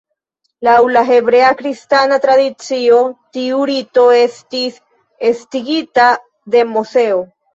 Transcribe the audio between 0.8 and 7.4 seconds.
la hebrea-kristana tradicio, tiu rito estis estigita de Moseo.